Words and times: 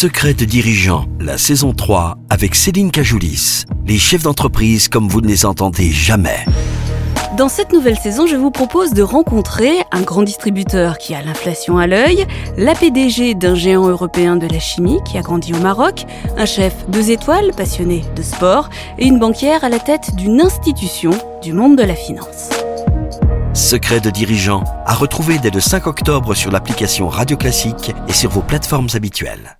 Secret 0.00 0.32
de 0.32 0.46
dirigeant, 0.46 1.04
la 1.20 1.36
saison 1.36 1.74
3 1.74 2.16
avec 2.30 2.54
Céline 2.54 2.90
Cajoulis. 2.90 3.66
Les 3.86 3.98
chefs 3.98 4.22
d'entreprise 4.22 4.88
comme 4.88 5.06
vous 5.08 5.20
ne 5.20 5.26
les 5.26 5.44
entendez 5.44 5.90
jamais. 5.90 6.46
Dans 7.36 7.50
cette 7.50 7.74
nouvelle 7.74 7.98
saison, 7.98 8.26
je 8.26 8.34
vous 8.34 8.50
propose 8.50 8.94
de 8.94 9.02
rencontrer 9.02 9.72
un 9.92 10.00
grand 10.00 10.22
distributeur 10.22 10.96
qui 10.96 11.14
a 11.14 11.20
l'inflation 11.20 11.76
à 11.76 11.86
l'œil, 11.86 12.26
la 12.56 12.74
PDG 12.74 13.34
d'un 13.34 13.54
géant 13.54 13.88
européen 13.88 14.36
de 14.36 14.46
la 14.46 14.58
chimie 14.58 15.00
qui 15.04 15.18
a 15.18 15.20
grandi 15.20 15.52
au 15.52 15.58
Maroc, 15.58 16.06
un 16.38 16.46
chef 16.46 16.74
deux 16.88 17.10
étoiles 17.10 17.50
passionné 17.54 18.02
de 18.16 18.22
sport 18.22 18.70
et 18.96 19.04
une 19.04 19.18
banquière 19.18 19.64
à 19.64 19.68
la 19.68 19.80
tête 19.80 20.16
d'une 20.16 20.40
institution 20.40 21.10
du 21.42 21.52
monde 21.52 21.76
de 21.76 21.82
la 21.82 21.94
finance. 21.94 22.48
Secret 23.52 24.00
de 24.00 24.08
dirigeant 24.08 24.64
à 24.86 24.94
retrouver 24.94 25.38
dès 25.38 25.50
le 25.50 25.60
5 25.60 25.86
octobre 25.86 26.32
sur 26.34 26.50
l'application 26.50 27.10
Radio 27.10 27.36
Classique 27.36 27.92
et 28.08 28.14
sur 28.14 28.30
vos 28.30 28.40
plateformes 28.40 28.88
habituelles. 28.94 29.58